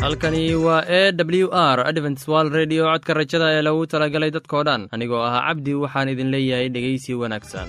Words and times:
halkani 0.00 0.54
waa 0.54 0.82
e 0.88 1.12
w 1.12 1.48
r 1.52 1.80
adventswal 1.90 2.50
redio 2.58 2.84
codka 2.92 3.14
rajada 3.14 3.46
ee 3.54 3.62
lagu 3.62 3.86
talagalay 3.86 4.30
dadkoo 4.36 4.62
dhan. 4.68 4.88
Anigoo 4.94 5.22
ahaa 5.28 5.42
cabdi 5.48 5.74
waxaan 5.84 6.08
idin 6.14 6.30
leeyahay 6.34 6.68
dhegaysi 6.74 7.14
wanaagsan 7.22 7.68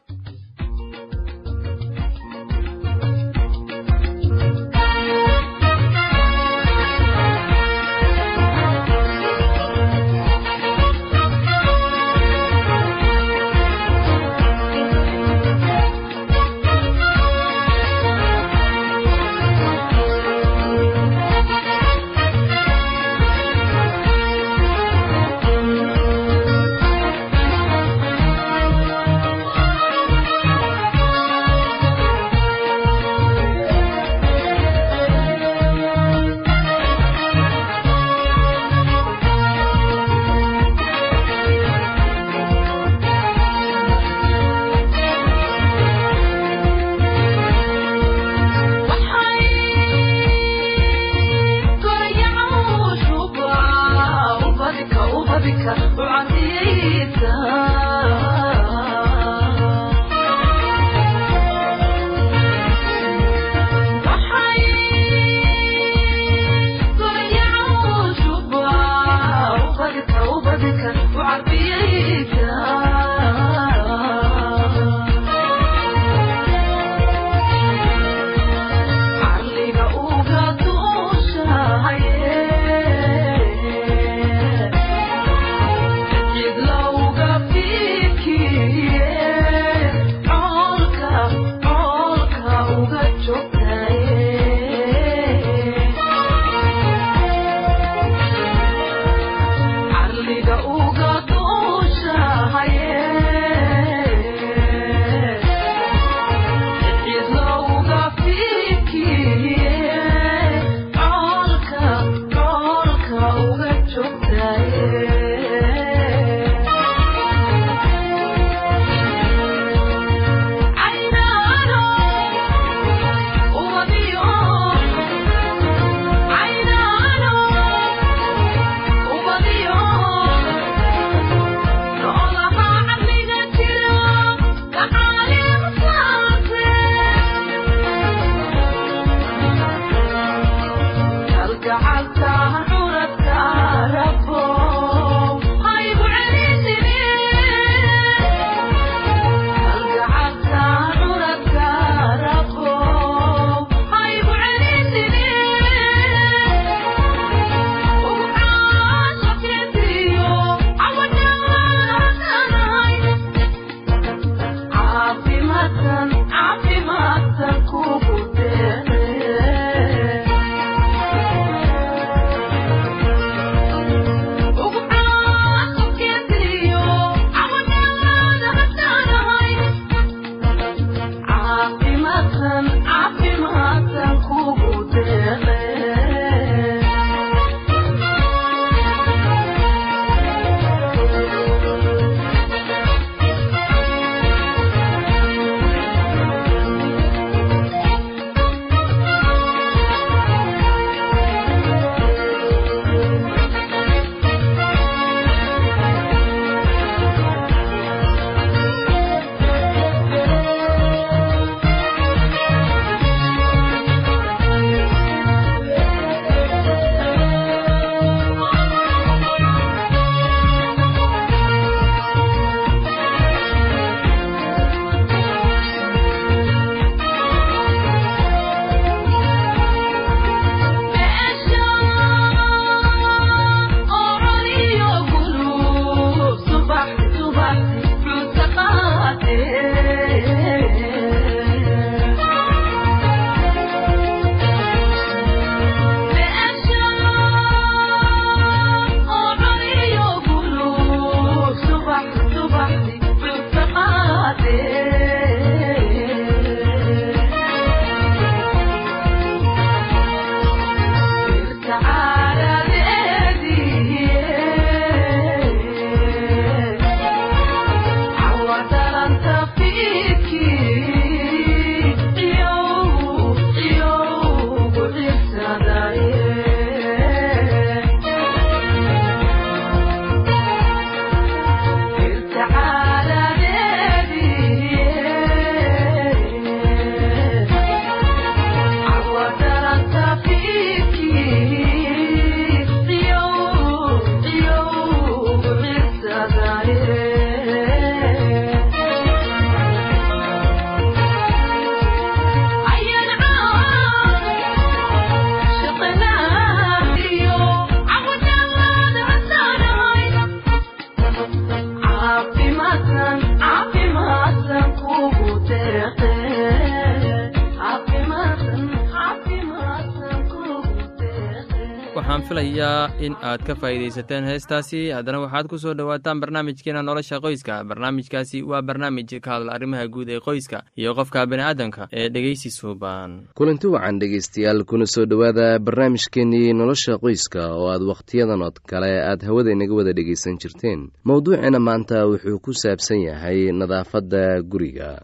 filayaa 322.19 322.91
in 322.99 323.15
aad 323.23 323.39
ka 323.47 323.55
faa'iidaysateen 323.55 324.25
heestaasi. 324.27 324.91
Haddana 324.91 325.19
waxaad 325.23 325.47
ku 325.47 325.55
soo 325.57 325.71
dhowaataan 325.73 326.19
barnaamijkeena 326.19 326.83
nolosha 326.83 327.19
qoyska. 327.23 327.63
Barnaamijkaasi 327.63 328.43
waa 328.43 328.61
barnaamij 328.61 329.07
ka 329.23 329.31
hadla 329.39 329.53
arrimaha 329.55 329.87
guud 329.87 330.09
ee 330.09 330.19
qoyska 330.19 330.63
iyo 330.75 330.91
qofka 330.95 331.23
bini'aadamka 331.25 331.87
ee 331.93 332.09
dhegeysi 332.09 332.49
suuban 332.51 333.31
kulanti 333.35 333.67
wacan 333.67 333.99
dhegaystayaal 333.99 334.63
kuna 334.67 334.85
soo 334.85 335.05
dhowaada 335.05 335.59
barnaamijkeenii 335.59 336.53
nolosha 336.53 336.97
qoyska 336.99 337.47
oo 337.55 337.71
aad 337.71 337.81
wakhtiyadan 337.87 338.41
oo 338.43 338.51
kale 338.67 338.91
aad 339.09 339.23
hawada 339.23 339.51
inaga 339.51 339.73
wada 339.73 339.93
dhegaysan 339.93 340.35
jirteen. 340.37 340.91
Mowduuceena 341.07 341.59
maanta 341.59 342.05
wuxuu 342.11 342.39
ku 342.43 342.51
saabsan 342.53 342.99
yahay 343.07 343.51
nadaafadda 343.55 344.41
guriga. 344.43 344.99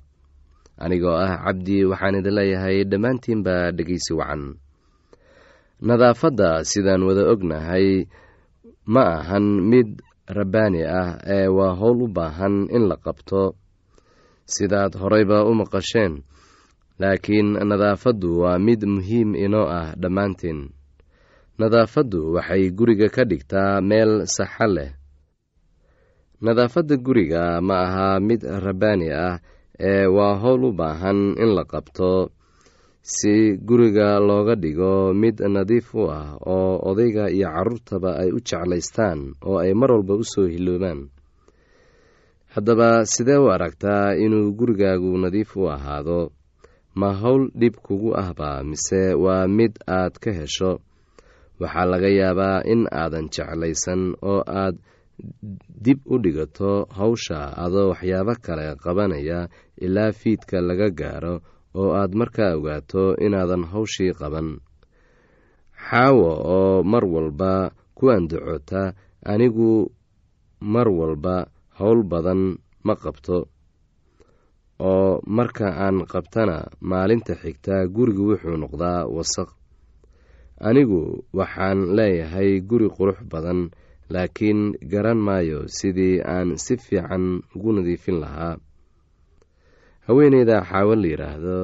Anigoo 0.77 1.15
ah 1.15 1.39
cabdi 1.45 1.85
waxaan 1.85 2.19
idin 2.19 2.35
leeyahay 2.35 2.83
dhammaantiinba 2.83 3.71
dhegeysi 3.71 4.13
wacan 4.13 4.55
nadaafadda 5.81 6.63
sidaan 6.65 7.03
wada 7.05 7.29
ognahay 7.33 8.07
ma 8.85 9.03
ahan 9.21 9.45
mid 9.71 10.01
rabbaani 10.27 10.81
ah 10.83 11.17
ee 11.25 11.47
waa 11.47 11.75
howl 11.79 12.01
u 12.03 12.07
baahan 12.07 12.67
in 12.75 12.83
la 12.89 12.97
qabto. 12.97 13.55
Sidaad 14.47 14.93
horeyba 15.01 15.43
u 15.45 15.51
maqasheen 15.59 16.23
laakiin 16.99 17.49
nadaafaddu 17.69 18.29
waa 18.41 18.57
mid 18.59 18.81
muhiim 18.83 19.35
inoo 19.35 19.67
ah 19.79 19.93
dhammaanteen 20.01 20.59
nadaafaddu 21.59 22.33
waxay 22.35 22.63
guriga 22.77 23.07
ka 23.15 23.23
dhigtaa 23.29 23.81
meel 23.89 24.25
saxa 24.35 24.67
leh. 24.67 24.91
Nadaafadda 26.41 26.95
guriga 27.05 27.61
ma 27.61 27.75
aha 27.85 28.07
mid 28.27 28.41
rabbaani 28.65 29.07
ah 29.13 29.35
ee 29.79 30.05
waa 30.15 30.35
howl 30.41 30.63
u 30.69 30.71
baahan 30.79 31.19
in 31.43 31.49
la 31.57 31.63
qabto 31.65 32.29
si 33.15 33.33
guriga 33.67 34.19
looga 34.19 34.55
dhigo 34.63 35.13
mid 35.21 35.37
nadiif 35.55 35.87
u 35.95 36.03
ah 36.19 36.35
oo 36.55 36.73
odayga 36.89 37.25
iyo 37.37 37.47
carruurtaba 37.55 38.11
ay 38.21 38.29
u 38.35 38.39
jeclaystaan 38.47 39.19
oo 39.47 39.57
ay 39.63 39.71
mar 39.79 39.91
walba 39.95 40.13
u 40.21 40.23
soo 40.33 40.47
hiloobaan 40.53 40.99
haddaba 42.53 42.89
sidee 43.13 43.39
u 43.43 43.47
aragtaa 43.55 44.15
inuu 44.25 44.51
gurigaagu 44.59 45.11
nadiif 45.23 45.51
u 45.57 45.69
ahaado? 45.75 46.31
Ma 46.99 47.09
howl 47.21 47.43
dhib 47.59 47.75
kugu 47.85 48.09
ahba 48.23 48.49
mise 48.69 49.01
waa 49.23 49.45
mid 49.57 49.73
aad 49.87 50.13
ka 50.23 50.31
hesho? 50.39 50.71
Waxaa 51.61 51.85
laga 51.91 52.09
yaabaa 52.19 52.65
in 52.73 52.81
aadan 53.01 53.27
jeclaysan 53.33 54.01
oo 54.31 54.41
aad 54.63 54.75
dib 55.85 55.99
u 56.13 56.15
dhigato 56.23 56.71
hawsha 56.97 57.39
adoo 57.65 57.89
waxyaabo 57.91 58.33
kale 58.45 58.65
qabanaya 58.83 59.39
ilaa 59.85 60.11
fiidka 60.19 60.57
laga 60.67 60.89
gaaro 60.99 61.35
oo 61.79 61.89
aad 61.99 62.11
markaa 62.19 62.51
ogaato 62.57 63.03
inaadan 63.25 63.63
hawshii 63.71 64.13
qaban. 64.19 64.47
Xaawo 65.87 66.29
oo 66.55 66.83
mar 66.91 67.03
walba 67.13 67.51
ku 67.97 68.03
andacota 68.15 68.81
anigu 69.31 69.69
mar 70.73 70.87
walba 70.99 71.35
howl 71.79 72.01
badan 72.11 72.41
ma 72.85 72.93
qabto. 73.03 73.37
Oo 74.89 75.21
marka 75.37 75.67
aan 75.85 75.97
qabtana 76.11 76.57
maalinta 76.89 77.33
xigta 77.41 77.75
gurigu 77.95 78.23
wuxuu 78.29 78.57
noqdaa 78.61 79.01
wasaq. 79.15 79.49
Anigu 80.67 81.01
waxaan 81.37 81.79
leeyahay 81.97 82.61
guri 82.69 82.87
qurux 82.95 83.19
badan 83.31 83.59
laakiin 84.13 84.59
garan 84.91 85.19
maayo 85.27 85.59
sidii 85.77 86.21
aan 86.33 86.57
si 86.63 86.73
fiican 86.85 87.25
ugu 87.55 87.69
nadiifin 87.73 88.17
lahaa 88.23 88.55
haweeneyda 90.07 90.57
xaawo 90.69 90.93
la 90.95 91.07
yidhaahdo 91.11 91.57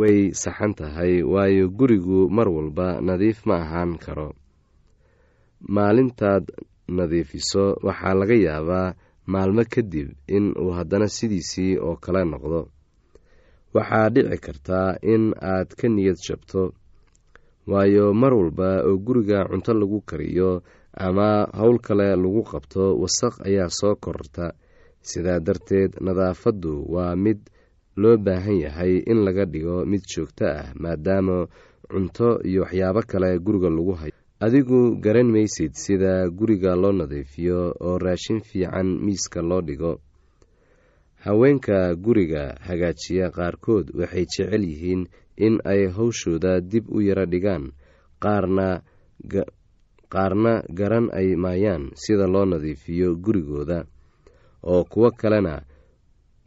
way 0.00 0.18
saxan 0.42 0.72
tahay 0.78 1.22
waayo 1.22 1.68
gurigu 1.78 2.18
mar 2.36 2.48
walba 2.56 3.00
nadiif 3.00 3.38
ma 3.48 3.54
ahaan 3.64 3.98
karo. 4.04 4.28
Maalintaad 5.74 6.44
nadiifiso 6.96 7.64
waxaa 7.86 8.14
laga 8.20 8.34
yaabaa 8.46 8.94
maalmo 9.32 9.62
kadib 9.74 10.08
in 10.36 10.44
uu 10.62 10.72
haddana 10.76 11.08
sidiisii 11.16 11.78
oo 11.86 11.96
kale 12.04 12.24
noqdo. 12.32 12.60
Waxaa 13.74 14.08
dhici 14.14 14.38
kartaa 14.44 14.96
in 15.12 15.24
aad 15.52 15.68
ka 15.78 15.86
niyad 15.88 16.18
jabto 16.26 16.62
waayo 17.70 18.14
mar 18.14 18.34
walba 18.34 18.82
oo 18.88 18.96
guriga 18.98 19.44
cunto 19.50 19.72
lagu 19.74 20.00
kariyo 20.00 20.62
ama 21.06 21.46
howl 21.58 21.78
kale 21.78 22.16
lagu 22.22 22.42
qabto 22.42 22.96
wasaq 23.02 23.34
ayaa 23.46 23.70
soo 23.78 23.94
kororta 24.02 24.52
sidaa 25.02 25.40
darteed 25.40 25.92
nadaafaddu 26.00 26.72
waa 26.94 27.16
mid 27.16 27.38
loo 27.96 28.16
baahan 28.16 28.58
yahay 28.64 29.02
in 29.06 29.18
laga 29.26 29.44
dhigo 29.44 29.84
mid 29.86 30.02
joogto 30.12 30.46
ah 30.46 30.72
maadaama 30.82 31.46
cunto 31.90 32.40
iyo 32.48 32.62
waxyaabo 32.62 33.02
kale 33.10 33.38
guriga 33.38 33.68
lagu 33.70 33.92
hayo. 34.00 34.12
Adigu 34.40 34.96
garan 35.04 35.28
maysid 35.30 35.72
sida 35.74 36.28
guriga 36.30 36.74
loo 36.76 36.92
nadiifiyo 36.92 37.74
oo 37.80 37.98
raashin 37.98 38.40
fiican 38.40 38.98
miiska 39.04 39.42
loo 39.42 39.60
dhigo. 39.60 40.00
Haweenka 41.24 41.94
guriga 41.94 42.56
hagaajiya 42.66 43.30
qaarkood 43.30 43.90
waxay 43.94 44.24
jecel 44.26 44.64
yihiin 44.64 45.06
in 45.36 45.60
ay 45.64 45.86
hawshooda 45.86 46.60
dib 46.60 46.88
u 46.90 46.98
yaro 47.00 47.26
dhigaan 47.26 47.70
qaarna 48.22 48.82
garan 50.78 51.06
ay 51.12 51.36
maayaan 51.36 51.90
sida 51.94 52.26
loo 52.26 52.44
nadiifiyo 52.44 53.14
gurigooda 53.16 53.84
oo 54.62 54.84
kuwo 54.84 55.10
kalena 55.10 55.62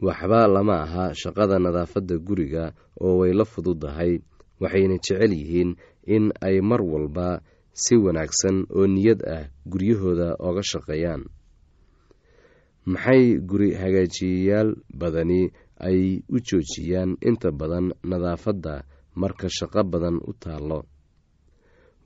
waxba 0.00 0.46
lama 0.54 0.76
aha 0.84 1.04
shaqada 1.20 1.58
nadaafadda 1.58 2.18
guriga 2.26 2.64
oo 3.00 3.18
way 3.20 3.32
la 3.32 3.44
fududahay 3.44 4.12
waxayna 4.60 4.96
jecel 5.04 5.32
yihiin 5.32 5.70
in 6.14 6.32
ay 6.40 6.60
mar 6.60 6.80
walba 6.92 7.40
si 7.72 7.94
wanaagsan 7.96 8.56
oo 8.76 8.86
niyad 8.86 9.20
ah 9.36 9.44
guryahooda 9.70 10.28
oga 10.48 10.62
shaqeeyaan. 10.70 11.22
Maxay 12.86 13.24
guri 13.48 13.74
hagaajiyayaal 13.74 14.70
badani 15.00 15.50
ay 15.88 16.22
u 16.30 16.36
joojiyaan 16.46 17.18
inta 17.28 17.50
badan 17.60 17.86
nadaafadda 18.10 18.74
marka 19.20 19.48
shaqo 19.56 19.82
badan 19.92 20.16
u 20.22 20.32
taallo? 20.42 20.80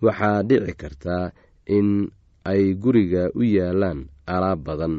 Waxaa 0.02 0.42
dhici 0.48 0.72
kartaa 0.80 1.30
in 1.76 2.08
ay 2.44 2.74
guriga 2.82 3.28
u 3.36 3.42
yaalaan 3.44 4.08
alaab 4.26 4.60
badan 4.64 4.94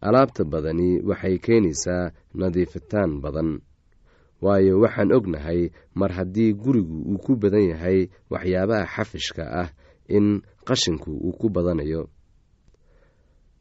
alaabta 0.00 0.44
badani 0.44 1.00
waxay 1.08 1.38
keenaysaa 1.38 2.10
nadiifitaan 2.34 3.20
badan. 3.22 3.60
Waayo 4.42 4.78
waxaan 4.80 5.12
ognahay 5.12 5.70
mar 5.94 6.12
haddii 6.12 6.52
gurigu 6.54 6.96
uu 7.10 7.18
ku 7.18 7.36
badan 7.36 7.64
yahay 7.74 8.06
waxyaabaha 8.30 8.86
xafishka 8.94 9.44
ah 9.62 9.68
in 10.08 10.42
qashinku 10.68 11.10
uu 11.10 11.32
ku 11.40 11.48
badanayo. 11.50 12.06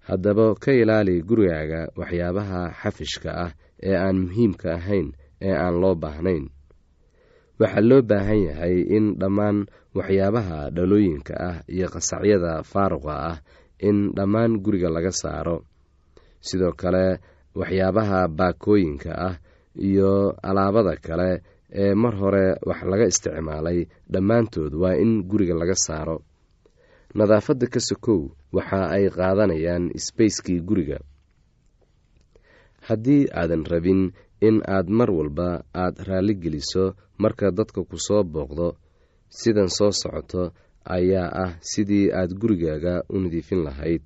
Haddaba 0.08 0.56
ka 0.56 0.72
ilaali 0.72 1.22
gurigaaga 1.28 1.82
waxyaabaha 2.00 2.62
xafishka 2.82 3.30
ah 3.46 3.52
ee 3.84 3.96
aan 3.98 4.18
muhiimka 4.30 4.70
ahayn 4.78 5.08
ee 5.42 5.52
aan 5.64 5.76
loo 5.82 5.96
baahnayn. 6.04 6.46
Waxaa 7.60 7.82
loo 7.90 8.02
baahan 8.10 8.42
yahay 8.50 8.76
in 8.98 9.06
dhammaan 9.20 9.66
waxyaabaha 9.98 10.70
dhalooyinka 10.76 11.34
ah 11.50 11.58
iyo 11.68 11.88
qasacyada 11.94 12.64
faaruqa 12.72 13.14
ah 13.32 13.38
in 13.88 14.14
dhammaan 14.18 14.62
guriga 14.64 14.90
laga 14.96 15.12
saaro 15.12 15.58
sidoo 16.48 16.74
kale 16.82 17.20
waxyaabaha 17.60 18.28
baakooyinka 18.38 19.12
ah 19.28 19.36
iyo 19.90 20.36
alaabada 20.44 20.96
kale 21.08 21.42
ee 21.72 21.94
mar 21.96 22.14
hore 22.22 22.46
wax 22.68 22.80
laga 22.92 23.06
isticmaalay 23.12 23.80
dhammaantood 24.12 24.74
waa 24.82 24.96
in 25.04 25.24
guriga 25.30 25.54
laga 25.62 25.76
saaro. 25.76 26.18
Nadaafadda 27.18 27.68
ka 27.74 27.80
sokow 27.80 28.22
waxa 28.56 28.80
ay 28.96 29.10
qaadanayaan 29.10 29.92
sbacekii 30.06 30.60
guriga. 30.68 31.00
Haddii 32.88 33.28
aadan 33.40 33.64
rabin 33.72 34.02
in 34.48 34.62
aad 34.76 34.88
mar 34.90 35.10
walba 35.12 35.50
aad 35.84 35.96
raalli 36.08 36.36
geliso 36.44 36.84
marka 37.24 37.52
dadka 37.52 37.82
ku 37.90 37.98
soo 38.08 38.24
booqdo 38.24 38.68
sidan 39.40 39.70
soo 39.78 39.92
socoto 40.02 40.44
ayaa 40.98 41.30
ah 41.44 41.52
sidii 41.72 42.12
aad 42.20 42.32
gurigaaga 42.42 43.04
u 43.14 43.16
nadiifin 43.24 43.62
lahayd 43.68 44.04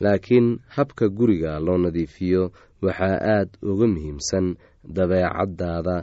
laakiin 0.00 0.58
habka 0.76 1.08
guriga 1.08 1.58
loo 1.66 1.78
nadiifiyo 1.78 2.42
waxaa 2.82 3.18
aad 3.36 3.50
uga 3.62 3.86
muhiimsan 3.86 4.46
dabeecaddaada 4.96 5.96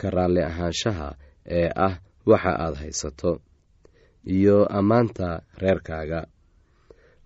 ka 0.00 0.10
raalli 0.10 0.42
ahaanshaha 0.50 1.08
ee 1.58 1.68
ah 1.86 1.94
waxa 2.26 2.52
aad 2.64 2.74
haysato 2.82 3.32
iyo 4.36 4.66
ammaanta 4.78 5.28
reerkaaga. 5.62 6.20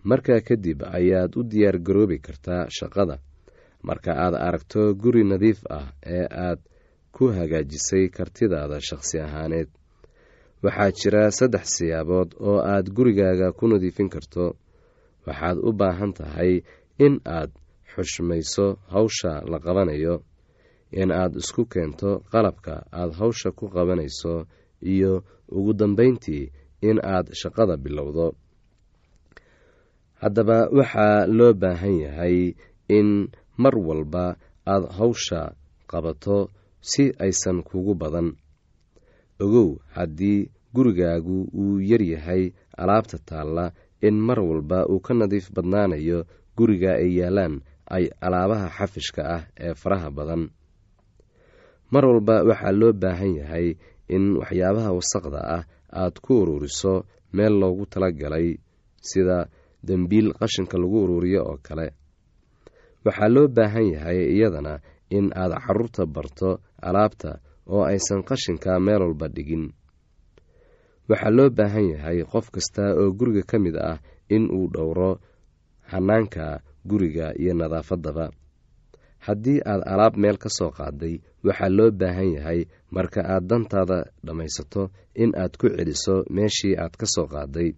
Markaa 0.05 0.41
kadib 0.49 0.83
ayaad 0.99 1.33
u 1.37 1.43
diyaar 1.43 1.79
garoobi 1.79 2.19
kartaa 2.19 2.67
shaqada. 2.79 3.17
Marka 3.83 4.13
aad 4.25 4.35
aragto 4.35 4.95
guri 4.95 5.25
nadiif 5.25 5.61
ah 5.71 5.87
ee 6.07 6.27
aad 6.47 6.61
ku 7.13 7.25
hagaajisay 7.37 8.09
kartidaada 8.17 8.79
shaqsi 8.89 9.17
ahaaneed 9.27 9.69
waxaa 10.63 10.91
jira 10.99 11.31
saddex 11.39 11.65
siyaabood 11.77 12.31
oo 12.41 12.59
aad 12.75 12.87
gurigaaga 12.97 13.53
ku 13.59 13.65
nadiifin 13.69 14.09
karto 14.15 14.45
waxaad 15.27 15.57
u 15.69 15.71
baahan 15.81 16.13
tahay 16.19 16.53
in 17.05 17.15
aad 17.37 17.51
xushmayso 17.93 18.67
hawsha 18.93 19.33
la 19.51 19.59
qabanayo 19.65 20.15
in 21.01 21.11
aad 21.21 21.33
isku 21.41 21.63
keento 21.73 22.11
qalabka 22.33 22.75
aad 23.01 23.11
hawsha 23.21 23.49
ku 23.59 23.65
qabanayso 23.75 24.35
iyo 24.93 25.13
ugu 25.57 25.73
dambayntii 25.81 26.45
in 26.89 26.97
aad 27.15 27.27
shaqada 27.41 27.75
bilowdo. 27.85 28.27
Haddaba 30.23 30.59
waxaa 30.79 31.27
loo 31.39 31.53
baahan 31.63 31.97
yahay 32.05 32.37
in 32.99 33.09
mar 33.63 33.75
walba 33.89 34.25
aad 34.73 34.85
hawsha 34.99 35.41
qabato 35.91 36.39
si 36.91 37.05
aysan 37.25 37.59
kugu 37.69 37.95
badan. 38.01 38.29
Ogow 39.43 39.69
haddii 39.97 40.41
gurigaagu 40.75 41.39
uu 41.61 41.81
yaryahay 41.91 42.43
alaabta 42.81 43.19
taalla 43.29 43.65
in 44.03 44.17
mar 44.27 44.41
walba 44.41 44.79
uu 44.93 45.01
ka 45.07 45.13
nadiif 45.15 45.47
badnaanayo 45.57 46.19
guriga 46.57 46.91
ay 47.03 47.11
yaalaan 47.21 47.55
ay 47.97 48.05
alaabaha 48.27 48.69
xafishka 48.77 49.23
ah 49.37 49.43
ee 49.67 49.75
faraha 49.83 50.09
badan. 50.17 50.43
Mar 51.93 52.05
walba 52.11 52.37
waxaa 52.49 52.73
loo 52.81 52.93
baahan 53.03 53.33
yahay 53.41 53.67
in 54.15 54.25
waxyaabaha 54.41 54.91
wasaqda 54.99 55.41
ah 55.57 55.63
aad 56.01 56.15
ku 56.25 56.33
ururiso 56.43 57.05
meel 57.37 57.55
loogu 57.61 57.85
talagalay 57.93 58.49
sida 59.09 59.49
dembiil 59.87 60.29
qashinka 60.41 60.77
lagu 60.83 60.99
ururiyo 61.05 61.41
oo 61.51 61.59
kale. 61.67 61.87
Waxaa 63.05 63.29
loo 63.35 63.47
baahan 63.57 63.87
yahay 63.95 64.19
iyadana 64.37 64.75
in 65.11 65.27
aad 65.37 65.53
carruurta 65.65 66.07
barto 66.07 66.61
alaabta 66.81 67.31
oo 67.69 67.85
aysan 67.91 68.23
qashinka 68.29 68.81
meel 68.81 69.03
walba 69.07 69.29
dhigin 69.29 69.65
waxaa 71.09 71.31
loo 71.37 71.51
baahan 71.51 71.87
yahay 71.95 72.19
qof 72.33 72.47
kasta 72.55 72.85
oo 73.01 73.11
guriga 73.19 73.43
ka 73.51 73.57
mid 73.59 73.77
ah 73.77 73.99
in 74.29 74.45
uu 74.57 74.67
dhowro 74.75 75.11
hanaanka 75.93 76.61
guriga 76.89 77.27
iyo 77.43 77.55
nadaafadaba 77.55 78.31
haddii 79.27 79.61
aad 79.71 79.83
alaab 79.93 80.17
meel 80.17 80.39
ka 80.39 80.49
soo 80.49 80.71
qaaday 80.79 81.15
waxaa 81.45 81.69
loo 81.69 81.91
baahan 81.91 82.29
yahay 82.37 82.61
marka 82.91 83.21
aad 83.35 83.45
dantaada 83.51 83.99
dhammaysato 84.25 84.83
in 85.15 85.31
aad 85.43 85.53
ku 85.61 85.67
celiso 85.69 86.15
meeshii 86.31 86.75
aad 86.83 86.95
ka 87.01 87.07
soo 87.07 87.27
qaaday. 87.27 87.71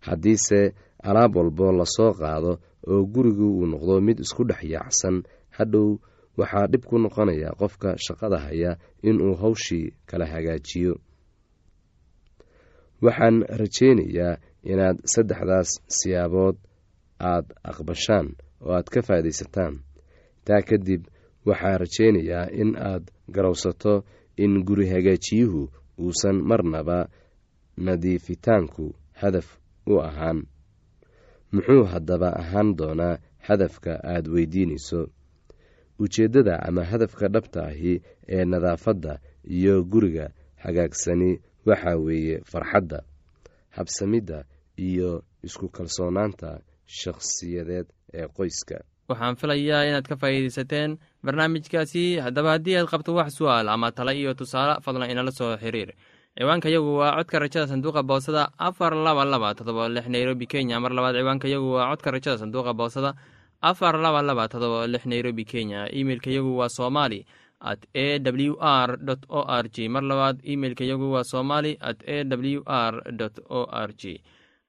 Haddiise 0.00 0.74
alaab 1.08 1.36
walbo 1.36 1.72
la 1.72 1.84
soo 1.96 2.12
qaado 2.12 2.52
oo 2.90 3.02
gurigu 3.12 3.46
uu 3.58 3.66
noqdo 3.66 4.00
mid 4.00 4.18
isku 4.20 4.44
dhex 4.44 4.62
yaacsan 4.74 5.22
hadhow 5.56 5.98
waxaa 6.38 6.66
dhib 6.66 6.84
ku 6.88 6.98
noqonaya 6.98 7.50
qofka 7.60 7.90
shaqada 8.04 8.38
haya 8.44 8.76
inuu 9.02 9.34
hawshii 9.42 9.86
kala 10.08 10.26
hagaajiyo 10.32 10.94
waxaan 13.04 13.36
rajaynayaa 13.60 14.36
inaad 14.72 14.98
saddexdaas 15.14 15.70
siyaabood 15.98 16.56
aad 17.32 17.46
aqbashaan 17.70 18.26
oo 18.64 18.72
aad 18.78 18.88
ka 18.94 19.00
faa'iidaysataan. 19.06 19.74
Taa 20.46 20.62
kadib 20.68 21.02
waxaan 21.48 21.78
rajaynayaa 21.84 22.46
in 22.62 22.70
aad 22.90 23.04
garowsato 23.34 23.94
in 24.36 24.52
guri 24.66 24.86
hagaajiyuhu 24.94 25.62
uusan 25.98 26.36
marnaba 26.50 26.98
nadiifitaanku 27.76 28.94
hadaf 29.20 29.48
u 29.86 29.98
ahaan. 30.00 30.46
Muxuu 31.52 31.84
haddaba 31.92 32.28
ahaan 32.42 32.76
doonaa 32.78 33.18
hadafka 33.38 33.92
aad 34.14 34.26
weydiinayso? 34.34 35.00
Ujeeddada 35.98 36.54
ama 36.68 36.84
hadafka 36.84 37.28
dhabta 37.28 37.60
ahi 37.66 38.02
ee 38.28 38.44
nadaafadda 38.44 39.18
iyo 39.44 39.84
guriga 39.84 40.30
hagaagsani 40.56 41.40
waxaa 41.66 41.96
weeye 41.96 42.40
farxadda 42.52 43.00
habsamidda 43.76 44.44
iyo 44.78 45.22
isku 45.42 45.68
kalsoonaanta 45.68 46.60
shakhsiyadeed 46.86 47.86
ee 48.14 48.26
qoyska. 48.36 48.76
Waxaan 49.08 49.36
filayaa 49.36 49.84
inaad 49.88 50.06
ka 50.08 50.16
faa'iidaysateen 50.16 50.98
barnaamijkaasi. 51.24 52.04
Haddaba 52.24 52.50
haddii 52.56 52.76
aad 52.76 52.88
qabto 52.92 53.14
wax 53.14 53.34
su'aal 53.38 53.68
ama 53.68 53.92
tale 53.92 54.12
iyo 54.20 54.34
tusaale 54.34 54.80
fadlan 54.84 55.10
inala 55.10 55.30
soo 55.32 55.56
xiriir. 55.56 55.90
Ciwaanka 56.38 56.68
yagu 56.68 56.96
waa 56.98 57.16
codka 57.18 57.38
rajada 57.38 57.66
sanduuqa 57.66 58.02
boosada 58.02 58.48
afar 58.58 58.94
laba 58.94 59.24
laba 59.24 59.54
todoba 59.54 59.88
lix 59.88 60.06
nairobi 60.08 60.46
kenya. 60.46 60.80
Mar 60.80 60.92
labaad 60.92 61.16
ciwaanka 61.16 61.48
yagu 61.48 61.72
waa 61.76 61.90
codka 61.90 62.10
rajada 62.10 62.38
sanduuqa 62.38 62.72
boosada 62.74 63.14
afar 63.60 63.94
laba 64.00 64.22
laba 64.22 64.48
todoba 64.48 64.86
lix 64.86 65.04
nairobi 65.06 65.44
kenya. 65.44 65.88
Imeilka 65.92 66.30
yagu 66.30 66.56
waa 66.56 66.68
somali 66.68 67.26
at 67.70 67.86
a 67.94 68.18
w 68.18 68.54
r 68.60 68.90
o 69.28 69.40
r 69.46 69.64
g 69.74 69.88
mar 69.94 70.02
labaad 70.10 70.36
imeilka 70.52 70.84
yagu 70.84 71.06
waa 71.14 71.24
somali 71.24 71.72
at 71.80 71.98
a 72.14 72.24
w 72.24 72.62
r 72.66 72.94
o 73.48 73.60
r 73.70 73.90
g 74.00 74.02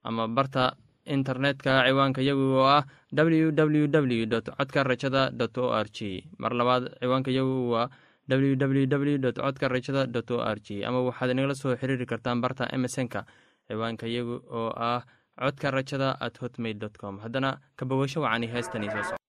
ama 0.04 0.28
barta 0.28 0.76
internetka 1.16 1.72
ciwaanka 1.88 2.22
yagu 2.30 2.46
oo 2.62 2.68
ah 2.78 2.84
w 3.12 3.52
w 3.52 3.88
w 3.88 4.26
codka 4.58 4.84
rajada 4.84 5.24
dot 5.40 5.58
o 5.58 5.74
r 5.74 5.88
g 5.96 6.24
mar 6.38 6.54
labaad 6.60 6.84
ciwaanka 7.02 7.32
yagu 7.38 7.56
waa 7.74 7.90
w 8.28 8.56
w 8.56 8.86
w 8.88 9.18
codka 9.42 9.68
rajada 9.68 10.06
dot 10.08 10.32
o 10.32 10.38
r 10.56 10.58
g 10.66 10.86
ama 10.88 11.02
waxaad 11.08 11.32
inagala 11.34 11.56
soo 11.56 11.76
xiriiri 11.76 12.06
kartaan 12.06 12.42
barta 12.46 12.70
emesonka 12.76 13.26
ciwaanka 13.68 14.06
yagu 14.08 14.36
oo 14.60 14.70
ah 14.90 15.02
codka 15.42 15.72
rajada 15.72 16.10
at 16.22 16.38
hotmail 16.42 16.78
dot 16.78 16.96
com. 17.02 17.20
Haddana 17.20 17.58
kabogasho 17.76 18.22
wacani 18.22 18.48
heestani 18.54 18.88
soo 18.94 19.04
soco 19.04 19.23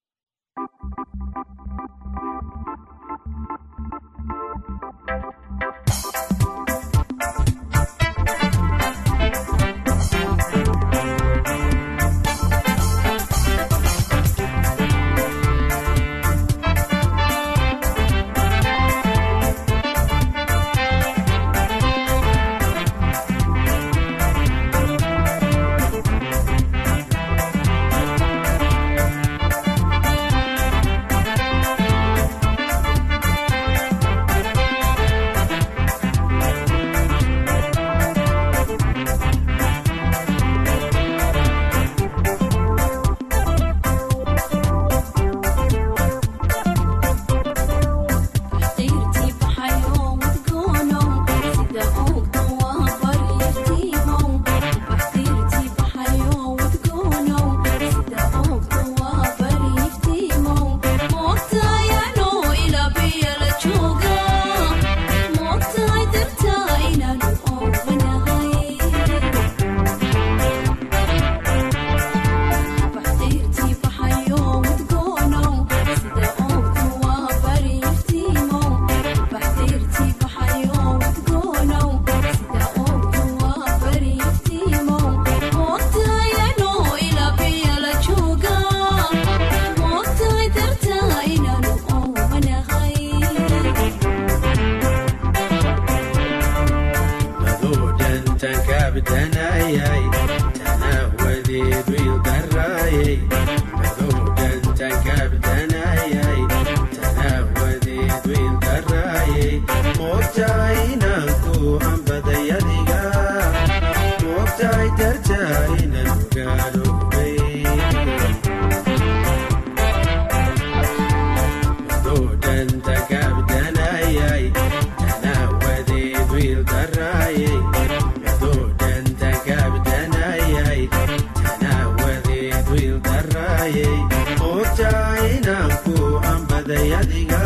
wiil 132.74 132.98
daraayey 133.06 133.96
moogtaha 134.40 135.04
inaan 135.34 135.72
ku 135.86 135.94
ambaday 136.34 136.88
adiga. 137.00 137.42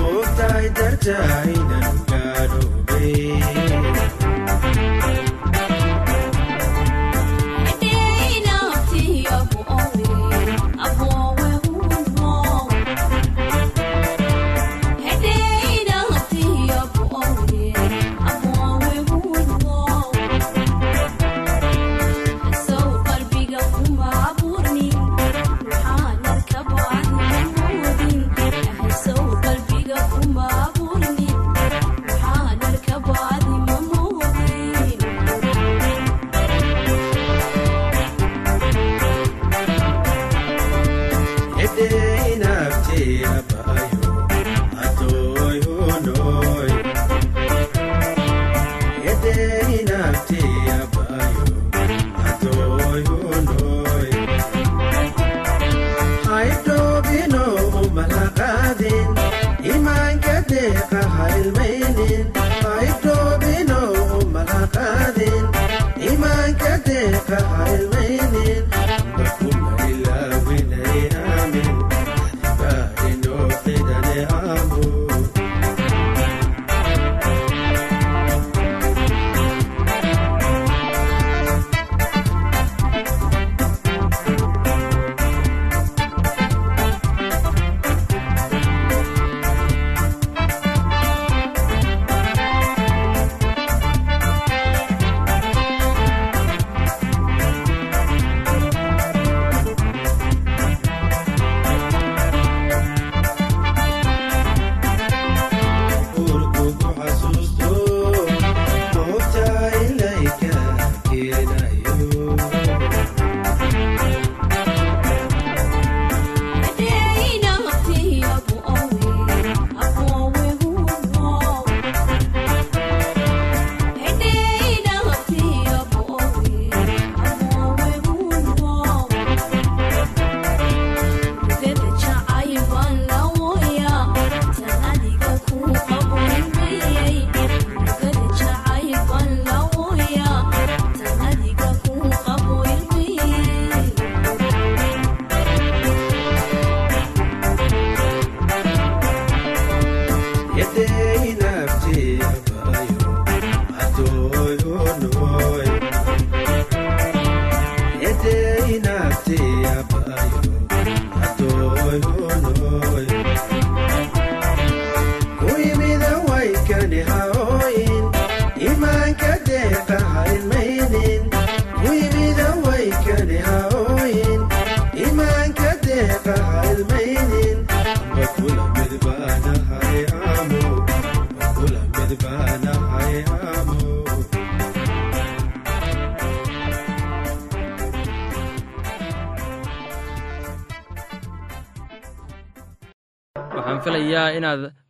Moogtahay 0.00 0.66
darja 0.78 1.18
inaan 1.56 1.96
gaadhoobay 2.10 3.16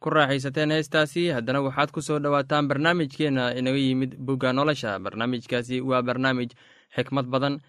ku 0.08 0.14
raaxaysateen 0.16 0.72
heestaasi. 0.72 1.28
Haddana 1.36 1.60
waxaad 1.60 1.90
ku 1.92 2.00
soo 2.00 2.18
dhowaataan 2.18 2.68
barnaamijkeenna 2.68 3.52
inaga 3.60 3.76
yimid 3.78 4.16
bugga 4.16 4.52
nolosha. 4.56 4.96
Barnaamijkaasi 5.04 5.80
waa 5.84 6.02
barnaamij 6.02 6.50
xikmad 6.96 7.26
badan 7.28 7.60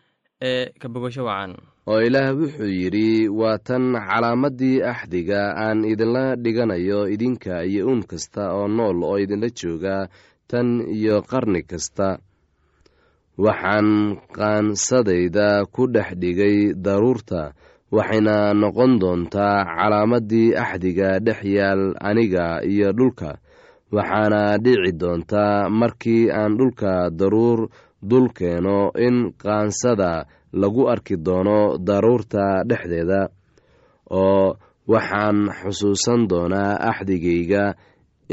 ee 0.42 0.72
ka 0.80 0.88
wacan. 0.88 1.52
Oo 1.90 2.00
ilaah 2.08 2.32
wuxuu 2.40 2.72
yidhi 2.82 3.28
waa 3.28 3.58
tan 3.58 3.92
calaamaddii 4.08 4.80
axdiga 4.92 5.42
aan 5.66 5.84
idinla 5.84 6.36
dhiganayo 6.44 7.00
idinka 7.12 7.64
iyo 7.68 7.88
uun 7.92 8.04
kasta 8.08 8.56
oo 8.56 8.68
nool 8.68 9.04
oo 9.04 9.18
idinla 9.20 9.50
jooga 9.60 10.08
tan 10.48 10.68
iyo 10.98 11.22
qarni 11.22 11.62
kasta. 11.68 12.20
Waxaan 13.40 14.16
qaansadayda 14.38 15.66
ku 15.74 15.88
dhex 15.88 16.10
dhigay 16.22 16.74
daruurta 16.86 17.52
waxayna 17.96 18.54
noqon 18.62 18.92
doontaa 19.02 19.66
calaamaddii 19.78 20.50
axdiga 20.64 21.10
dhex 21.26 21.40
yaal 21.58 21.84
aniga 22.10 22.46
iyo 22.72 22.90
dhulka 22.98 23.32
waxaana 23.96 24.42
dhici 24.64 24.92
doontaa 25.02 25.70
markii 25.80 26.30
aan 26.32 26.58
dhulka 26.60 27.10
daruur 27.20 27.60
dul 28.10 28.28
keeno 28.38 28.92
in 29.06 29.34
qaansada 29.42 30.12
lagu 30.62 30.84
arki 30.94 31.16
doono 31.26 31.78
daruurta 31.88 32.46
dhexdeeda 32.70 33.22
oo 34.22 34.56
waxaan 34.94 35.38
xusuusan 35.60 36.22
doonaa 36.30 36.74
axdigayga 36.90 37.64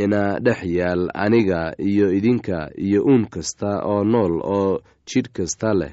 ina 0.03 0.23
dhex 0.45 0.61
yaal 0.79 1.03
aniga 1.25 1.73
iyo 1.91 2.07
idinka 2.19 2.59
iyo 2.87 3.01
uun 3.09 3.25
kasta 3.33 3.71
oo 3.91 4.05
nool 4.05 4.35
oo 4.57 4.81
jidh 5.09 5.31
kasta 5.37 5.71
leh. 5.81 5.93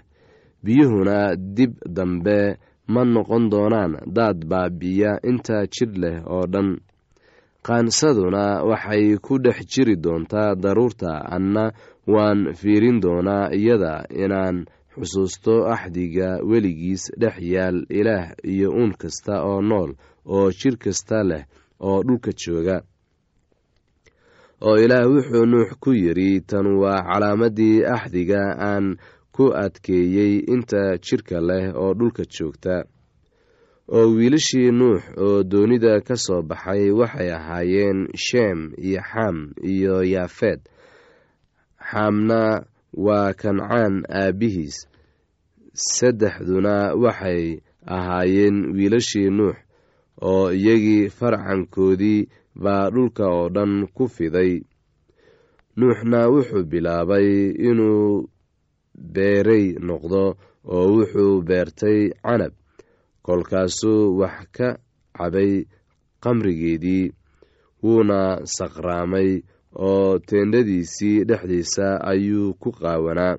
Biyuhuna 0.64 1.36
dib 1.36 1.74
dambe 1.96 2.40
ma 2.88 3.02
noqon 3.06 3.50
doonaan 3.52 3.94
daad 4.16 4.40
baabi'iya 4.52 5.12
inta 5.30 5.58
jidh 5.74 5.96
leh 6.04 6.18
oo 6.36 6.46
dhan. 6.54 6.70
Qaansaduna 7.66 8.64
waxay 8.70 9.16
ku 9.26 9.34
dhex 9.44 9.58
jiri 9.72 9.96
doontaa 10.04 10.56
daruurta 10.56 11.12
anna 11.36 11.72
waan 12.14 12.40
fiirin 12.60 13.00
doonaa 13.04 13.46
iyada 13.60 13.94
inaan 14.24 14.58
xusuusto 14.94 15.54
axdiga 15.74 16.30
weligiis 16.50 17.04
dhex 17.22 17.36
yaal 17.54 17.78
ilaah 18.00 18.26
iyo 18.44 18.70
uun 18.72 18.92
kasta 19.02 19.34
oo 19.48 19.62
nool 19.62 19.92
oo 20.36 20.52
jidh 20.60 20.78
kasta 20.84 21.24
leh 21.30 21.44
oo 21.80 22.04
dhulka 22.04 22.32
jooga. 22.42 22.78
Oo 24.68 24.76
ilaah 24.84 25.08
wuxuu 25.12 25.46
nuux 25.52 25.70
ku 25.84 25.92
yidhi 26.04 26.42
tan 26.50 26.68
waa 26.82 27.00
calaamaddii 27.10 27.84
axdiga 27.96 28.42
aan 28.70 28.86
ku 29.36 29.46
adkeeyey 29.64 30.34
inta 30.54 30.82
jidhka 31.06 31.38
leh 31.50 31.66
oo 31.82 31.94
dhulka 32.00 32.24
joogta. 32.36 32.76
Oo 33.96 34.08
wiilashii 34.16 34.72
nuux 34.80 35.02
oo 35.26 35.44
doonida 35.52 35.94
ka 36.08 36.16
soo 36.26 36.42
baxay 36.50 36.84
waxay 37.00 37.30
ahaayeen 37.38 38.00
sheem 38.26 38.60
iyo 38.88 39.02
xam 39.12 39.38
iyo 39.72 39.96
yaafeed 40.14 40.60
xaamna 41.90 42.42
waa 43.06 43.34
kancaan 43.42 43.96
aabbihiis 44.20 44.78
saddexduna 45.74 46.76
waxay 47.04 47.44
ahaayeen 47.96 48.58
wiilashii 48.76 49.30
nuux 49.38 49.56
oo 50.22 50.52
iyagii 50.52 51.10
farcankoodii 51.18 52.28
baa 52.64 52.90
dhulka 52.94 53.26
oo 53.38 53.50
dhan 53.56 53.74
ku 53.96 54.08
fiday. 54.16 54.62
Nuuxna 55.78 56.20
wuxuu 56.34 56.64
bilaabay 56.72 57.28
inuu 57.70 58.30
beerey 59.14 59.66
noqdo 59.88 60.24
oo 60.74 60.86
wuxuu 60.96 61.42
beertay 61.48 62.00
canab. 62.24 62.54
Kolkaasuu 63.26 64.18
wax 64.20 64.38
ka 64.56 64.70
cabay 65.18 65.66
qamrigeedii 66.24 67.12
wuuna 67.84 68.20
saqraamay 68.56 69.30
oo 69.88 70.20
teendhadiisii 70.28 71.24
dhexdiisa 71.30 71.88
ayuu 72.12 72.54
ku 72.62 72.70
qaawanaa. 72.72 73.38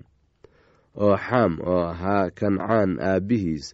Oo 1.05 1.17
xaam 1.27 1.53
oo 1.73 1.83
ahaa 1.93 2.31
kancaan 2.39 2.91
aabbihiis 3.11 3.67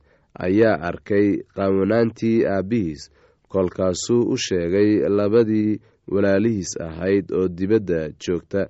ayaa 0.46 0.80
arkay 0.88 1.28
qaawanaantii 1.56 2.46
aabbihiis. 2.46 3.02
Kolkaasuu 3.52 4.22
u 4.32 4.36
sheegay 4.46 4.90
labadii 5.18 5.80
walaalihiis 6.12 6.72
ahayd 6.86 7.26
oo 7.38 7.48
dibadda 7.48 8.00
joogta 8.22 8.68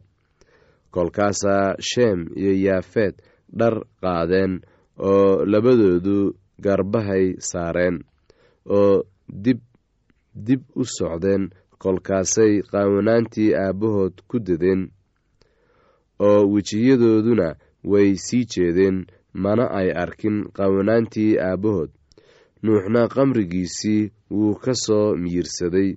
kolkaasaa 0.94 1.74
sheem 1.90 2.20
iyo 2.36 2.52
yaafeed 2.66 3.14
dhar 3.58 3.74
qaadeen 4.02 4.52
oo 5.10 5.44
labadoodu 5.52 6.16
garbahay 6.64 7.26
saareen 7.50 7.96
oo 8.78 9.04
dib 9.44 9.60
dib 10.46 10.62
u 10.80 10.84
socdeen 10.84 11.50
kolkaasay 11.82 12.52
qaawanaantii 12.70 13.54
aabbahood 13.64 14.14
ku 14.28 14.36
dadeen 14.46 14.82
oo 16.28 16.40
wejiyadooduna 16.52 17.48
way 17.84 18.10
sii 18.26 18.44
jeedeen. 18.52 19.06
Mana 19.32 19.64
ay 19.78 19.88
arkin 20.02 20.36
qaawanaantii 20.56 21.38
aabbahood. 21.38 21.90
Nuuxna 22.62 23.08
qamrigiisii 23.14 24.10
wuu 24.30 24.54
ka 24.54 24.72
soo 24.74 25.16
miyirsaday 25.22 25.90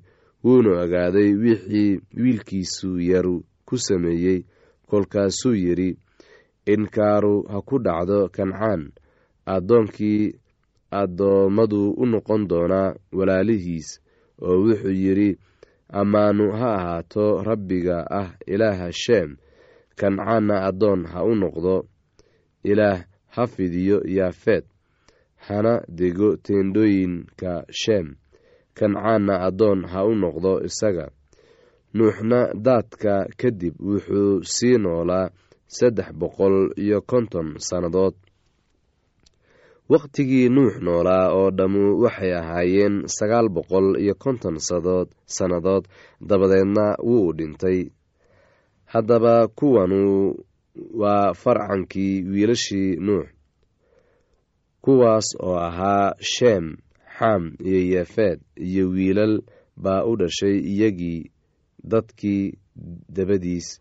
wuuna 0.43 0.71
ogaaday 0.83 1.29
wixii 1.43 1.99
wiilkiisu 2.21 2.89
yaru 2.99 3.35
ku 3.65 3.77
sameeyey 3.77 4.39
kolkaasuu 4.93 5.55
yidhi 5.63 5.89
inkaaru 6.73 7.35
ha 7.51 7.57
ku 7.67 7.75
dhacdo 7.85 8.19
kancaan 8.35 8.81
addoonkii 9.55 10.21
addoommadu 11.01 11.81
u 12.01 12.05
noqon 12.11 12.41
doonaa 12.49 12.95
walaalihiis 13.17 13.89
oo 14.47 14.55
wuxuu 14.63 14.95
yidhi 15.03 15.29
ammaanu 15.99 16.45
ha 16.59 16.69
ahaato 16.77 17.25
rabbiga 17.49 17.97
ah 18.19 18.29
ilaaha 18.53 18.87
sheem 19.03 19.29
kancaanna 19.99 20.55
addoon 20.69 21.01
ha 21.11 21.19
u 21.23 21.33
noqdo. 21.41 21.75
Ilaah 22.71 22.99
ha 23.35 23.43
fidiyo 23.47 23.97
yaafeed. 24.17 24.63
Hana 25.47 25.73
dego 25.99 26.29
teendhooyinka 26.45 27.51
sheem 27.81 28.07
kancaanna 28.77 29.35
addoon 29.47 29.79
ha 29.91 29.99
u 30.05 30.13
noqdo 30.23 30.51
isaga 30.67 31.05
nuuxna 31.93 32.39
daadka 32.65 33.13
kadib 33.39 33.75
wuxuu 33.87 34.43
sii 34.55 34.77
noolaa 34.83 35.29
saddex 35.77 36.09
boqol 36.19 36.55
iyo 36.83 37.01
konton 37.01 37.47
sannadood. 37.67 38.15
Wakhtigii 39.91 40.49
nuux 40.49 40.73
noolaa 40.85 41.25
oo 41.37 41.49
dhammu 41.57 41.83
waxay 42.03 42.33
ahaayeen 42.39 42.95
sagaal 43.17 43.47
boqol 43.55 43.87
iyo 44.03 44.15
konton 44.23 44.55
sadood 44.67 45.07
sannadood 45.35 45.85
dabadeedna 46.29 46.85
wuu 47.07 47.33
dhintay. 47.37 47.79
Haddaba 48.93 49.47
kuwanu 49.47 50.35
waa 51.01 51.33
farcankii 51.33 52.23
wiilashii 52.31 52.95
nuux 53.05 53.25
kuwaas 54.83 55.27
oo 55.39 55.57
ahaa 55.67 56.13
sheem 56.19 56.65
xam 57.17 57.43
iyo 57.65 57.79
yeefeed 57.91 58.39
iyo 58.67 58.89
wiilal 58.89 59.41
baa 59.83 60.03
u 60.05 60.15
dhashay 60.17 60.57
iyagii 60.71 61.31
dadkii 61.83 62.53
dabadiis. 63.09 63.79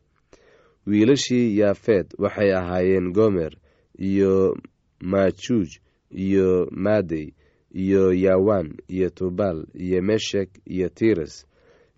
Wiilashii 0.87 1.59
yaafeed 1.59 2.07
waxay 2.19 2.53
ahaayeen 2.55 3.13
gomer 3.13 3.53
iyo 3.99 4.57
maajuuj 5.01 5.69
iyo 6.11 6.69
maadey 6.71 7.33
iyo 7.75 8.13
yawan 8.13 8.77
iyo 8.89 9.11
tubal 9.11 9.67
iyo 9.75 10.03
meshek 10.03 10.51
iyo 10.67 10.89
tiras 10.89 11.47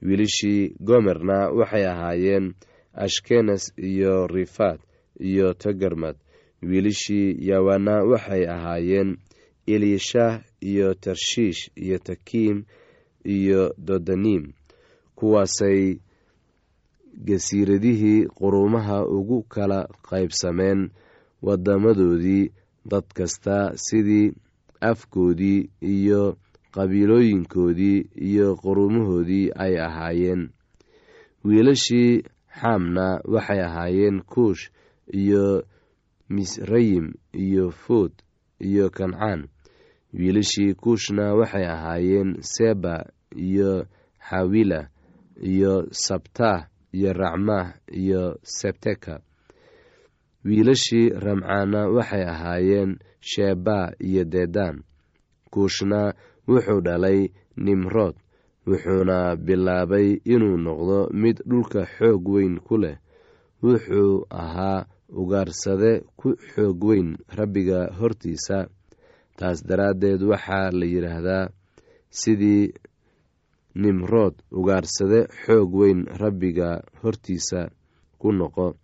wiilashii 0.03 0.75
gomerna 0.81 1.49
waxay 1.51 1.87
ahaayeen 1.87 2.55
ashkenes 2.93 3.73
iyo 3.77 4.27
rifaad 4.27 4.81
iyo 5.21 5.55
togarmad 5.55 6.17
wiilashii 6.63 7.37
yawana 7.49 8.05
waxay 8.05 8.47
ahaayeen 8.49 9.17
elishah 9.67 10.43
iyo 10.61 10.95
tarshiish 10.95 11.71
iyo 11.77 11.99
takiim 11.99 12.65
iyo 13.25 13.75
dodanim 13.79 14.53
kuwaasay 15.15 15.97
gasiiradihii 17.27 18.27
quruumaha 18.27 19.07
ugu 19.07 19.43
kala 19.43 19.89
qaybsameen 20.09 20.91
wadamadoodii 21.43 22.53
dad 22.91 23.05
kasta 23.15 23.73
sidii 23.77 24.33
afkoodii 24.81 25.71
iyo 25.81 26.37
qabiilooyinkoodii 26.75 27.99
iyo 28.17 28.57
quruumahoodii 28.57 29.51
ay 29.55 29.79
ahaayeen. 29.87 30.51
Wiilashii 31.45 32.23
xaamna 32.61 33.21
waxay 33.25 33.61
ahaayeen 33.65 34.23
kuush 34.23 34.71
iyo 35.13 35.65
misrayim 36.29 37.13
iyo 37.33 37.71
fuud 37.71 38.13
iyo 38.61 38.91
kancaan. 38.91 39.49
Wiilashii 40.15 40.75
kuushna 40.75 41.35
waxay 41.35 41.67
ahaayeen 41.67 42.37
seba 42.41 43.07
iyo 43.37 43.87
xawila 44.31 44.89
iyo 45.43 45.87
sabtah 45.91 46.69
iyo 46.93 47.13
racmah 47.13 47.75
iyo 47.93 48.39
sebteka. 48.43 49.21
Wiilashii 50.45 51.09
ramcaana 51.25 51.89
waxay 51.89 52.25
ahaayeen 52.33 52.99
sheba 53.21 53.93
iyo 53.99 54.25
dedan 54.25 54.83
kuushna 55.53 56.15
wuxuu 56.49 56.81
dhalay 56.87 57.29
nimrood 57.57 58.15
wuxuuna 58.67 59.37
bilaabay 59.37 60.09
inuu 60.25 60.57
noqdo 60.67 60.99
mid 61.23 61.37
dhulka 61.49 61.83
xoog 61.97 62.29
weyn 62.29 62.61
ku 62.67 62.77
leh. 62.83 62.97
Wuxuu 63.63 64.27
ahaa 64.31 64.87
ugaarsade 65.09 65.93
ku 66.17 66.29
xoog 66.53 66.85
weyn 66.85 67.09
rabbiga 67.39 67.81
hortiisa. 67.99 68.59
Taas 69.39 69.59
daraaddeed 69.69 70.23
waxaa 70.23 70.71
la 70.79 70.87
yidhaahdaa 70.87 71.49
sidii 72.11 72.73
nimrood 73.75 74.35
ugaarsade 74.51 75.21
xoog 75.45 75.75
weyn 75.75 76.01
rabbiga 76.21 76.83
hortiisa 77.03 77.71
ku 78.19 78.33
noqo. 78.33 78.75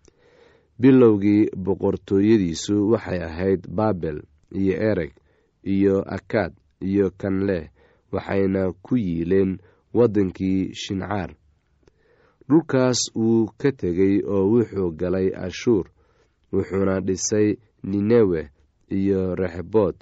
Bilowgii 0.81 1.49
boqortooyadiisu 1.65 2.75
waxay 2.91 3.19
ahayd 3.23 3.61
baabel 3.77 4.17
iyo 4.59 4.73
ereg 4.91 5.11
iyo 5.63 5.95
akaad 6.15 6.53
iyo 6.81 7.11
kanleh 7.17 7.69
waxayna 8.11 8.71
ku 8.85 8.97
yiileen 8.97 9.51
waddankii 9.93 10.73
shincaar. 10.81 11.31
Dhulkaas 12.49 12.99
wuu 13.15 13.45
ka 13.57 13.71
tegey 13.71 14.15
oo 14.33 14.43
wuxuu 14.51 14.91
galay 14.99 15.27
ashuur 15.45 15.85
wuxuuna 16.53 16.99
dhisay 17.07 17.55
ninewe 17.83 18.49
iyo 18.89 19.35
rexbood 19.35 19.95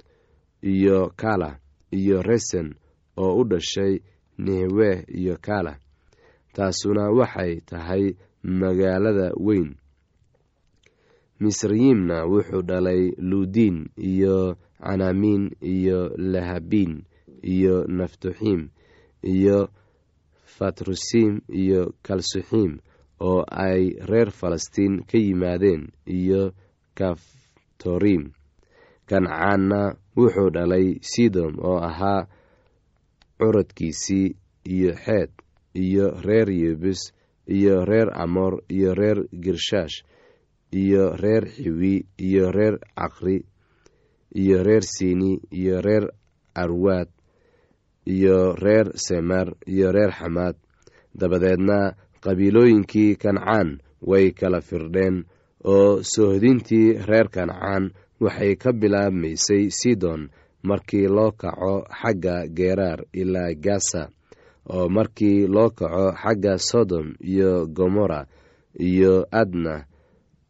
iyo 0.62 1.12
kala 1.16 1.58
iyo 1.92 2.22
resen 2.22 2.74
oo 3.16 3.36
u 3.40 3.44
dhashay 3.44 4.00
nehwe 4.44 4.90
iyo 5.20 5.34
kala. 5.46 5.72
Taasuna 6.54 7.04
waxay 7.18 7.52
tahay 7.68 8.04
magaalada 8.60 9.28
weyn. 9.46 9.70
Misrayimna 11.40 12.16
wuxuu 12.32 12.62
dhalay 12.68 13.02
luudiin 13.28 13.78
iyo 14.10 14.56
canaamiin 14.84 15.44
iyo 15.74 15.98
lahabiin 16.32 16.94
iyo 17.54 17.76
naftuxiim 17.98 18.62
iyo 19.34 19.58
fatrusiim 20.56 21.34
iyo 21.62 21.80
kalsuxiim 22.06 22.72
oo 23.28 23.40
ay 23.66 23.82
reer 24.10 24.30
falastiin 24.40 24.94
ka 25.08 25.16
yimaadeen 25.18 25.82
iyo 26.18 26.42
kaftoriim 26.98 28.24
kancaanna 29.08 29.80
wuxuu 30.16 30.50
dhalay 30.54 30.86
sidom 31.10 31.52
oo 31.68 31.78
ahaa 31.90 32.22
curadkiisii 33.40 34.36
iyo 34.74 34.92
xeed 35.04 35.30
iyo 35.74 36.06
reer 36.26 36.48
yebus 36.50 37.00
iyo 37.56 37.84
reer 37.84 38.08
amoor 38.22 38.54
iyo 38.76 38.94
reer 38.94 39.18
girshaash 39.42 39.96
iyo 40.82 41.04
reer 41.22 41.44
xiwi 41.54 41.94
iyo 42.26 42.52
reer 42.52 42.76
caqri 42.98 43.38
iyo 44.42 44.62
reer 44.62 44.82
siini 44.94 45.32
iyo 45.50 45.80
reer 45.86 46.04
arwaad 46.54 47.08
iyo 48.06 48.54
reer 48.64 48.86
semer 49.06 49.48
iyo 49.66 49.92
reer 49.92 50.12
xamaad 50.18 50.56
dabadeedna 51.20 51.78
qabiilooyinkii 52.24 53.16
kancaan 53.22 53.78
way 54.10 54.30
kala 54.40 54.60
firdheen 54.60 55.24
oo 55.64 56.02
soohdintii 56.12 56.88
reer 57.10 57.28
kancaan 57.36 57.84
waxay 58.20 58.54
ka 58.62 58.70
bilaabmaysay 58.72 59.64
sidon 59.80 60.22
markii 60.62 61.06
loo 61.08 61.30
kaco 61.32 61.84
xagga 62.02 62.46
geeraar 62.56 63.00
ilaa 63.12 63.54
gasa 63.54 64.08
oo 64.74 64.88
markii 64.88 65.46
loo 65.46 65.70
kaco 65.70 66.12
xagga 66.22 66.58
sodom 66.58 67.14
iyo 67.20 67.66
gomora 67.66 68.26
iyo 68.78 69.26
adna 69.30 69.84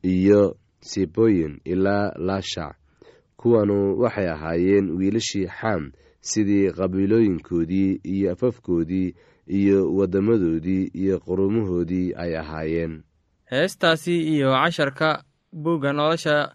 iyo 0.02 0.56
siboyin 0.80 1.60
ilaa 1.64 2.12
laashac 2.16 2.76
kuwanu 3.36 3.98
waxay 4.00 4.28
ahaayeen 4.28 4.90
wiilashii 4.98 5.46
xam 5.46 5.92
sidii 6.20 6.70
qabiilooyinkoodii 6.72 8.00
iyo 8.04 8.32
afafkoodii 8.32 9.14
iyo 9.46 9.94
waddamadoodii 9.96 10.90
iyo 10.94 11.18
quruumahoodii 11.20 12.12
ay 12.16 12.36
ahaayeen. 12.38 13.02
Heestaasi 13.50 14.16
iyo 14.34 14.50
casharka 14.52 15.24
buugga 15.52 15.92
nolosha 15.92 16.54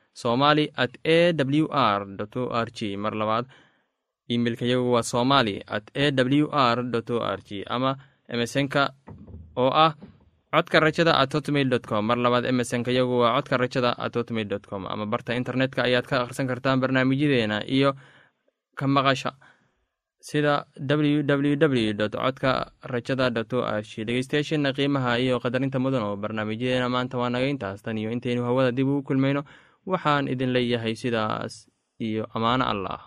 somali 0.13 0.71
at 0.75 0.93
a 1.05 1.33
w 1.33 1.67
r 1.71 2.01
o 2.35 2.43
r 2.51 2.67
g 2.71 2.97
mar 2.97 3.13
labaad 3.15 3.45
imeilka 4.27 4.65
yagu 4.65 4.91
waa 4.91 5.03
somali 5.03 5.63
at 5.67 5.91
a 5.95 6.11
w 6.11 6.47
r 6.51 6.77
o 6.79 7.19
r 7.19 7.39
g 7.47 7.63
ama 7.67 7.97
emesonka 8.27 8.93
oo 9.57 9.71
ah 9.85 9.93
codka 10.51 10.79
rajada 10.79 11.15
at 11.15 11.31
hotmail 11.33 11.79
com. 11.79 12.05
Mar 12.05 12.17
labaad 12.17 12.45
emesonka 12.45 12.91
yagu 12.91 13.19
waa 13.23 13.35
codka 13.39 13.57
rajada 13.57 13.91
at 13.97 14.13
hotmail 14.15 14.59
com. 14.69 14.83
Ama 14.87 15.05
barta 15.05 15.35
internetka 15.35 15.83
ayaad 15.87 16.05
ka 16.07 16.21
akhrisan 16.23 16.47
kartaan 16.47 16.79
barnaamijyadeena 16.83 17.63
iyo 17.67 17.95
ka 18.75 18.87
maqasha 18.87 19.31
sida 20.19 20.67
w 20.75 21.23
w 21.23 21.55
w 21.55 21.93
dot 21.95 22.13
codka 22.15 22.71
rajada 22.83 23.29
dot 23.31 23.53
o 23.53 23.63
r 23.63 23.81
g 23.83 24.03
dhegeystayaasheena 24.03 24.73
qiimaha 24.75 25.19
iyo 25.23 25.39
qadarinta 25.39 25.79
mudan 25.79 26.03
oo 26.03 26.15
barnaamijyadeena 26.19 26.89
maanta 26.91 27.17
waa 27.17 27.29
naga 27.31 27.47
intaas. 27.47 27.79
Tan 27.83 27.97
iyo 27.97 28.11
intaynu 28.11 28.43
hawada 28.43 28.71
dib 28.71 28.87
ugu 28.87 29.03
kulmayno 29.07 29.43
waxaan 29.85 30.27
idin 30.27 30.51
leeyahay 30.55 30.95
sidaas 30.95 31.67
iyo 31.99 32.23
ammaano 32.35 32.65
allah 32.73 32.99